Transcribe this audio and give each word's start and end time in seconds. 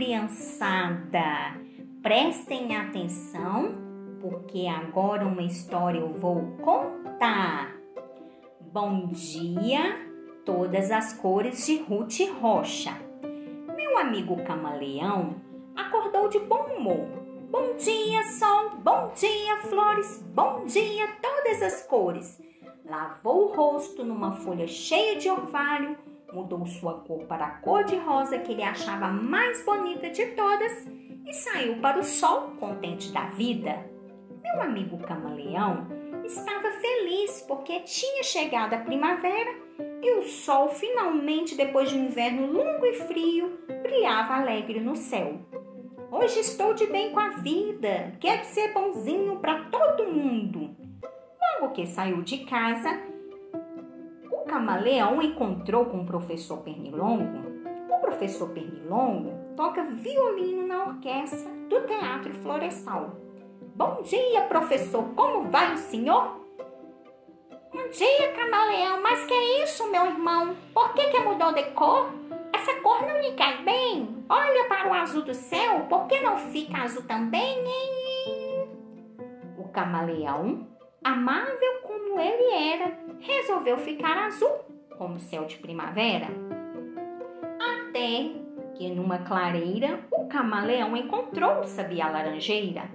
criançada, 0.00 1.60
prestem 2.02 2.74
atenção, 2.74 3.74
porque 4.18 4.66
agora 4.66 5.26
uma 5.26 5.42
história 5.42 5.98
eu 5.98 6.14
vou 6.14 6.40
contar. 6.62 7.76
Bom 8.72 9.08
dia, 9.08 10.00
todas 10.42 10.90
as 10.90 11.12
cores 11.12 11.66
de 11.66 11.82
Ruth 11.82 12.18
Rocha. 12.40 12.96
Meu 13.76 13.98
amigo 13.98 14.42
camaleão 14.42 15.34
acordou 15.76 16.30
de 16.30 16.38
bom 16.38 16.64
humor. 16.78 17.06
Bom 17.50 17.76
dia, 17.76 18.22
sol, 18.22 18.70
bom 18.82 19.12
dia, 19.14 19.58
flores, 19.68 20.24
bom 20.34 20.64
dia, 20.64 21.08
todas 21.20 21.60
as 21.60 21.82
cores. 21.82 22.40
Lavou 22.86 23.50
o 23.50 23.54
rosto 23.54 24.02
numa 24.02 24.32
folha 24.32 24.66
cheia 24.66 25.16
de 25.16 25.28
orvalho 25.28 25.98
mudou 26.32 26.66
sua 26.66 27.00
cor 27.00 27.24
para 27.26 27.46
a 27.46 27.50
cor 27.58 27.84
de 27.84 27.96
rosa 27.96 28.38
que 28.38 28.52
ele 28.52 28.62
achava 28.62 29.08
mais 29.08 29.64
bonita 29.64 30.10
de 30.10 30.26
todas 30.28 30.86
e 31.26 31.32
saiu 31.32 31.78
para 31.80 31.98
o 31.98 32.04
sol 32.04 32.52
contente 32.58 33.12
da 33.12 33.26
vida. 33.26 33.84
Meu 34.42 34.62
amigo 34.62 34.98
camaleão 34.98 35.86
estava 36.24 36.70
feliz 36.72 37.44
porque 37.46 37.80
tinha 37.80 38.22
chegado 38.22 38.74
a 38.74 38.78
primavera 38.78 39.50
e 40.02 40.18
o 40.18 40.22
sol 40.22 40.68
finalmente, 40.68 41.54
depois 41.54 41.90
de 41.90 41.96
um 41.96 42.06
inverno 42.06 42.50
longo 42.52 42.86
e 42.86 42.94
frio, 42.94 43.58
brilhava 43.82 44.34
alegre 44.34 44.80
no 44.80 44.96
céu. 44.96 45.38
Hoje 46.10 46.40
estou 46.40 46.74
de 46.74 46.86
bem 46.86 47.12
com 47.12 47.20
a 47.20 47.28
vida, 47.28 48.16
quero 48.18 48.44
ser 48.44 48.72
bonzinho 48.72 49.38
para 49.38 49.64
todo 49.64 50.10
mundo. 50.10 50.74
Logo 51.60 51.72
que 51.72 51.86
saiu 51.86 52.22
de 52.22 52.38
casa, 52.38 53.00
camaleão 54.50 55.22
encontrou 55.22 55.84
com 55.86 56.00
o 56.00 56.04
professor 56.04 56.58
Pernilongo, 56.58 57.38
o 57.88 57.98
professor 58.00 58.48
Pernilongo 58.50 59.54
toca 59.56 59.84
violino 59.84 60.66
na 60.66 60.86
orquestra 60.86 61.48
do 61.68 61.80
Teatro 61.86 62.34
Florestal. 62.34 63.14
Bom 63.76 64.02
dia, 64.02 64.42
professor, 64.48 65.04
como 65.14 65.48
vai 65.48 65.72
o 65.72 65.78
senhor? 65.78 66.40
Bom 67.72 67.88
dia, 67.90 68.32
camaleão, 68.32 69.00
mas 69.00 69.24
que 69.24 69.32
é 69.32 69.62
isso, 69.62 69.88
meu 69.88 70.04
irmão? 70.06 70.56
Por 70.74 70.94
que, 70.94 71.10
que 71.10 71.20
mudou 71.20 71.52
de 71.52 71.62
cor? 71.70 72.10
Essa 72.52 72.74
cor 72.80 73.06
não 73.06 73.20
lhe 73.20 73.32
cai 73.34 73.62
bem. 73.62 74.24
Olha 74.28 74.68
para 74.68 74.88
o 74.88 74.94
azul 74.94 75.22
do 75.22 75.32
céu, 75.32 75.86
por 75.88 76.08
que 76.08 76.20
não 76.20 76.36
fica 76.36 76.82
azul 76.82 77.04
também, 77.04 77.56
hein? 77.56 78.68
O 79.56 79.68
camaleão, 79.68 80.66
amável 81.04 81.79
como 82.10 82.20
ele 82.20 82.72
era, 82.72 82.98
resolveu 83.20 83.78
ficar 83.78 84.18
azul, 84.26 84.58
como 84.98 85.14
o 85.14 85.20
céu 85.20 85.44
de 85.44 85.56
primavera. 85.58 86.26
Até 87.56 88.32
que 88.74 88.90
numa 88.90 89.18
clareira 89.18 90.00
o 90.10 90.26
camaleão 90.26 90.96
encontrou 90.96 91.60
o 91.60 91.64
sabiá 91.64 92.10
laranjeira. 92.10 92.90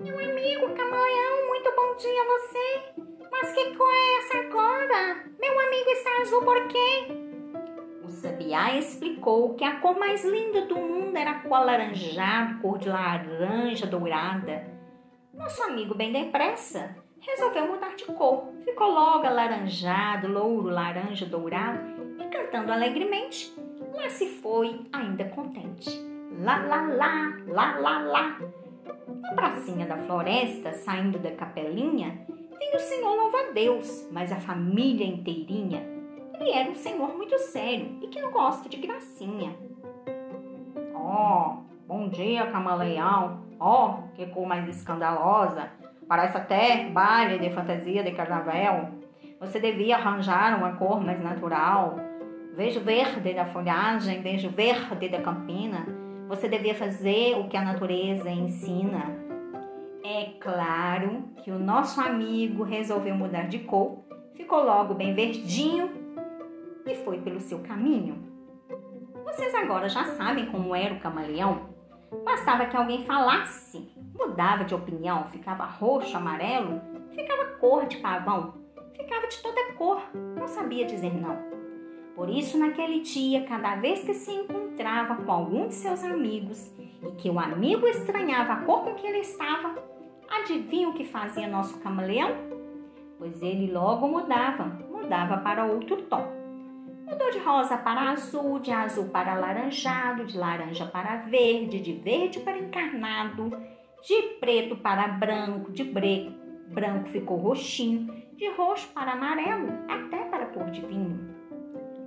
Meu 0.00 0.18
amigo 0.18 0.74
camaleão, 0.74 1.46
muito 1.46 1.72
bom 1.76 1.94
dia 1.94 2.22
a 2.22 2.24
você. 2.24 3.02
Mas 3.30 3.52
que 3.52 3.76
cor 3.76 3.94
é 3.94 4.18
essa 4.18 4.38
agora? 4.38 5.24
Meu 5.40 5.60
amigo 5.60 5.90
está 5.90 6.22
azul 6.22 6.42
por 6.42 6.66
quê? 6.66 7.06
O 8.02 8.08
sabiá 8.08 8.76
explicou 8.76 9.54
que 9.54 9.64
a 9.64 9.78
cor 9.78 9.96
mais 9.96 10.24
linda 10.24 10.62
do 10.62 10.74
mundo 10.74 11.16
era 11.16 11.30
a 11.30 11.40
cor 11.40 11.54
alaranjada, 11.54 12.58
cor 12.60 12.78
de 12.78 12.88
laranja 12.88 13.86
dourada. 13.86 14.66
Nosso 15.32 15.62
amigo 15.62 15.94
bem 15.94 16.12
depressa 16.12 17.01
resolveu 17.22 17.68
mudar 17.68 17.94
de 17.94 18.04
cor. 18.04 18.48
Ficou 18.64 18.92
logo 18.92 19.26
alaranjado, 19.26 20.28
louro, 20.28 20.68
laranja, 20.68 21.24
dourado 21.24 21.80
e 22.18 22.24
cantando 22.28 22.72
alegremente. 22.72 23.52
Lá 23.94 24.08
se 24.08 24.26
foi, 24.26 24.80
ainda 24.92 25.24
contente. 25.26 25.90
Lá, 26.40 26.58
lá, 26.58 26.82
lá, 26.82 27.38
lá, 27.46 27.78
lá, 27.78 27.98
lá. 27.98 28.38
Na 29.22 29.34
pracinha 29.34 29.86
da 29.86 29.96
floresta, 29.98 30.72
saindo 30.72 31.18
da 31.18 31.30
capelinha, 31.32 32.26
vinha 32.58 32.76
o 32.76 32.80
senhor 32.80 33.14
louva-a-Deus, 33.14 34.08
mas 34.10 34.32
a 34.32 34.36
família 34.36 35.06
inteirinha. 35.06 35.86
Ele 36.40 36.50
era 36.50 36.70
um 36.70 36.74
senhor 36.74 37.16
muito 37.16 37.38
sério 37.38 37.98
e 38.02 38.08
que 38.08 38.20
não 38.20 38.32
gosta 38.32 38.68
de 38.68 38.78
gracinha. 38.78 39.56
Oh, 40.94 41.62
bom 41.86 42.08
dia, 42.08 42.50
camaleão. 42.50 43.42
Oh, 43.60 44.08
que 44.14 44.26
cor 44.26 44.46
mais 44.46 44.66
escandalosa! 44.68 45.81
Parece 46.08 46.36
até 46.36 46.88
baile 46.90 47.38
de 47.38 47.54
fantasia 47.54 48.02
de 48.02 48.12
carnaval. 48.12 48.90
Você 49.40 49.58
devia 49.58 49.96
arranjar 49.96 50.56
uma 50.58 50.76
cor 50.76 51.00
mais 51.00 51.20
natural. 51.20 51.96
Vejo 52.54 52.80
verde 52.80 53.32
da 53.32 53.46
folhagem, 53.46 54.20
vejo 54.22 54.50
verde 54.50 55.08
da 55.08 55.20
campina. 55.20 55.86
Você 56.28 56.48
devia 56.48 56.74
fazer 56.74 57.36
o 57.38 57.48
que 57.48 57.56
a 57.56 57.62
natureza 57.62 58.30
ensina. 58.30 59.22
É 60.04 60.32
claro 60.40 61.28
que 61.42 61.50
o 61.50 61.58
nosso 61.58 62.00
amigo 62.00 62.64
resolveu 62.64 63.14
mudar 63.14 63.48
de 63.48 63.60
cor, 63.60 63.98
ficou 64.34 64.64
logo 64.64 64.94
bem 64.94 65.14
verdinho 65.14 65.90
e 66.84 66.94
foi 66.96 67.20
pelo 67.20 67.38
seu 67.38 67.60
caminho. 67.60 68.32
Vocês 69.24 69.54
agora 69.54 69.88
já 69.88 70.04
sabem 70.04 70.46
como 70.46 70.74
era 70.74 70.94
o 70.94 71.00
camaleão? 71.00 71.70
Bastava 72.24 72.66
que 72.66 72.76
alguém 72.76 73.04
falasse, 73.04 73.91
mudava 74.14 74.64
de 74.64 74.74
opinião, 74.74 75.24
ficava 75.24 75.64
roxo, 75.64 76.16
amarelo, 76.16 76.80
ficava 77.10 77.44
cor 77.58 77.86
de 77.86 77.98
pavão, 77.98 78.54
ficava 78.96 79.26
de 79.26 79.38
toda 79.42 79.72
cor, 79.74 80.02
não 80.38 80.46
sabia 80.46 80.86
dizer 80.86 81.14
não. 81.14 81.36
Por 82.14 82.28
isso, 82.28 82.58
naquele 82.58 83.00
dia, 83.00 83.44
cada 83.44 83.76
vez 83.76 84.04
que 84.04 84.12
se 84.12 84.30
encontrava 84.30 85.16
com 85.16 85.32
algum 85.32 85.68
de 85.68 85.74
seus 85.74 86.04
amigos 86.04 86.72
e 86.78 87.10
que 87.12 87.30
o 87.30 87.38
amigo 87.38 87.86
estranhava 87.86 88.52
a 88.52 88.56
cor 88.64 88.84
com 88.84 88.94
que 88.94 89.06
ele 89.06 89.18
estava, 89.18 89.74
adivinha 90.30 90.88
o 90.88 90.94
que 90.94 91.04
fazia 91.04 91.48
nosso 91.48 91.80
camaleão? 91.80 92.30
Pois 93.18 93.40
ele 93.40 93.72
logo 93.72 94.06
mudava, 94.08 94.64
mudava 94.90 95.38
para 95.38 95.64
outro 95.64 96.02
tom. 96.02 96.42
Mudou 97.06 97.30
de 97.30 97.38
rosa 97.38 97.76
para 97.76 98.10
azul, 98.10 98.58
de 98.58 98.70
azul 98.70 99.06
para 99.06 99.32
alaranjado, 99.32 100.24
de 100.24 100.36
laranja 100.36 100.86
para 100.86 101.16
verde, 101.16 101.80
de 101.80 101.92
verde 101.92 102.40
para 102.40 102.58
encarnado, 102.58 103.50
de 104.02 104.22
preto 104.40 104.76
para 104.76 105.06
branco, 105.08 105.70
de 105.70 105.84
branco, 105.84 107.08
ficou 107.08 107.36
roxinho, 107.36 108.12
de 108.34 108.48
roxo 108.50 108.88
para 108.92 109.12
amarelo, 109.12 109.68
até 109.88 110.24
para 110.24 110.46
cor 110.46 110.70
de 110.70 110.80
vinho. 110.80 111.32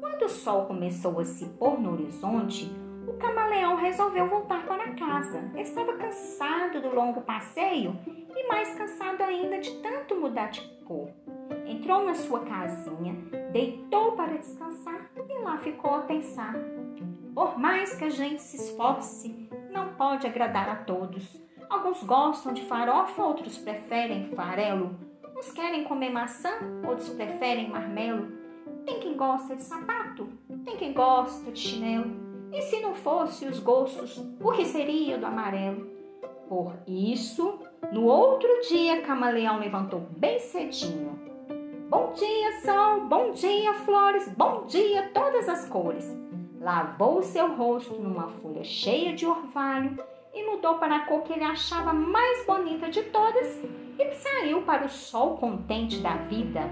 Quando 0.00 0.22
o 0.22 0.28
sol 0.28 0.66
começou 0.66 1.20
a 1.20 1.24
se 1.24 1.46
pôr 1.50 1.80
no 1.80 1.92
horizonte, 1.92 2.70
o 3.06 3.12
camaleão 3.14 3.76
resolveu 3.76 4.28
voltar 4.28 4.66
para 4.66 4.94
casa. 4.94 5.52
Estava 5.54 5.96
cansado 5.96 6.80
do 6.80 6.92
longo 6.92 7.20
passeio 7.20 7.96
e 8.34 8.48
mais 8.48 8.74
cansado 8.74 9.22
ainda 9.22 9.58
de 9.58 9.70
tanto 9.80 10.16
mudar 10.16 10.50
de 10.50 10.62
cor. 10.84 11.10
Entrou 11.66 12.04
na 12.04 12.14
sua 12.14 12.40
casinha, 12.40 13.14
deitou 13.52 14.12
para 14.12 14.38
descansar 14.38 15.08
e 15.28 15.38
lá 15.38 15.58
ficou 15.58 15.94
a 15.94 16.00
pensar. 16.00 16.54
Por 17.32 17.58
mais 17.58 17.94
que 17.94 18.04
a 18.04 18.10
gente 18.10 18.42
se 18.42 18.56
esforce, 18.56 19.48
não 19.70 19.94
pode 19.94 20.26
agradar 20.26 20.68
a 20.68 20.76
todos. 20.76 21.45
Alguns 21.68 22.02
gostam 22.02 22.52
de 22.52 22.62
farofa, 22.62 23.22
outros 23.22 23.58
preferem 23.58 24.30
farelo. 24.34 24.96
Uns 25.36 25.50
querem 25.52 25.84
comer 25.84 26.10
maçã, 26.10 26.50
outros 26.86 27.08
preferem 27.10 27.68
marmelo. 27.68 28.28
Tem 28.84 29.00
quem 29.00 29.16
gosta 29.16 29.56
de 29.56 29.62
sapato, 29.62 30.28
tem 30.64 30.76
quem 30.76 30.92
gosta 30.92 31.50
de 31.50 31.58
chinelo. 31.58 32.10
E 32.52 32.62
se 32.62 32.80
não 32.80 32.94
fosse 32.94 33.46
os 33.46 33.58
gostos, 33.58 34.24
o 34.40 34.52
que 34.52 34.64
seria 34.64 35.18
do 35.18 35.26
amarelo? 35.26 35.86
Por 36.48 36.74
isso, 36.86 37.58
no 37.92 38.04
outro 38.04 38.48
dia, 38.68 39.02
Camaleão 39.02 39.58
levantou 39.58 40.06
bem 40.16 40.38
cedinho 40.38 41.26
Bom 41.88 42.12
dia, 42.14 42.60
sol, 42.62 43.02
bom 43.02 43.30
dia, 43.30 43.72
flores, 43.74 44.28
bom 44.36 44.66
dia, 44.66 45.08
todas 45.14 45.48
as 45.48 45.68
cores. 45.68 46.04
Lavou 46.60 47.22
seu 47.22 47.54
rosto 47.54 47.94
numa 47.94 48.28
folha 48.28 48.64
cheia 48.64 49.14
de 49.14 49.24
orvalho 49.24 49.96
mudou 50.46 50.74
para 50.74 50.96
a 50.96 51.00
cor 51.00 51.22
que 51.22 51.32
ele 51.32 51.44
achava 51.44 51.92
mais 51.92 52.46
bonita 52.46 52.88
de 52.88 53.02
todas 53.04 53.62
e 53.98 54.12
saiu 54.12 54.62
para 54.62 54.86
o 54.86 54.88
sol 54.88 55.36
contente 55.36 55.98
da 55.98 56.14
vida. 56.16 56.62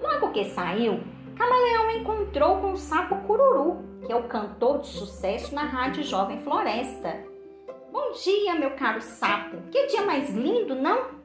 Logo 0.00 0.32
que 0.32 0.44
saiu, 0.44 1.00
Camaleão 1.36 1.90
encontrou 1.92 2.58
com 2.58 2.72
o 2.72 2.76
sapo 2.76 3.16
Cururu, 3.26 3.82
que 4.04 4.12
é 4.12 4.16
o 4.16 4.24
cantor 4.24 4.80
de 4.80 4.88
sucesso 4.88 5.54
na 5.54 5.64
Rádio 5.64 6.02
Jovem 6.02 6.38
Floresta. 6.38 7.24
Bom 7.90 8.12
dia, 8.12 8.54
meu 8.54 8.72
caro 8.72 9.00
sapo. 9.00 9.56
Que 9.70 9.86
dia 9.86 10.02
mais 10.02 10.28
lindo, 10.34 10.74
não? 10.74 11.18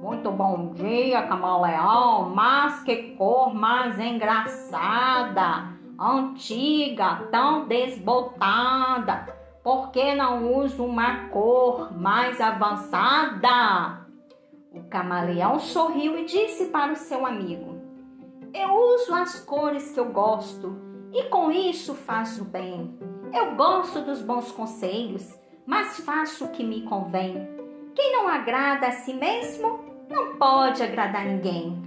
Muito 0.00 0.30
bom 0.30 0.72
dia, 0.74 1.22
camaleão, 1.22 2.28
mas 2.34 2.82
que 2.82 3.14
cor 3.16 3.54
mais 3.54 3.98
engraçada, 3.98 5.72
antiga, 5.98 7.26
tão 7.30 7.66
desbotada. 7.66 9.43
Por 9.64 9.90
que 9.92 10.14
não 10.14 10.58
uso 10.58 10.84
uma 10.84 11.28
cor 11.28 11.90
mais 11.98 12.38
avançada? 12.38 14.06
O 14.70 14.82
camaleão 14.90 15.58
sorriu 15.58 16.18
e 16.18 16.26
disse 16.26 16.66
para 16.66 16.92
o 16.92 16.96
seu 16.96 17.24
amigo: 17.24 17.80
Eu 18.52 18.74
uso 18.74 19.14
as 19.14 19.40
cores 19.40 19.90
que 19.90 19.98
eu 19.98 20.12
gosto 20.12 20.76
e 21.14 21.22
com 21.30 21.50
isso 21.50 21.94
faço 21.94 22.44
bem. 22.44 22.94
Eu 23.32 23.56
gosto 23.56 24.02
dos 24.02 24.20
bons 24.20 24.52
conselhos, 24.52 25.34
mas 25.64 25.98
faço 26.00 26.44
o 26.44 26.50
que 26.50 26.62
me 26.62 26.82
convém. 26.82 27.48
Quem 27.94 28.12
não 28.12 28.28
agrada 28.28 28.88
a 28.88 28.92
si 28.92 29.14
mesmo, 29.14 29.80
não 30.10 30.36
pode 30.36 30.82
agradar 30.82 31.24
ninguém. 31.24 31.82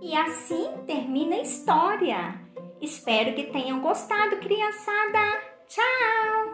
E 0.00 0.16
assim 0.16 0.70
termina 0.86 1.34
a 1.34 1.42
história. 1.42 2.40
Espero 2.80 3.34
que 3.34 3.50
tenham 3.50 3.80
gostado, 3.80 4.36
criançada. 4.36 5.47
Ciao! 5.68 6.47